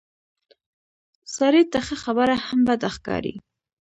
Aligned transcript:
سارې 1.35 1.63
ته 1.71 1.79
ښه 1.85 1.95
خبره 2.03 2.35
هم 2.47 2.59
بده 2.69 2.89
ښکاري. 2.95 3.33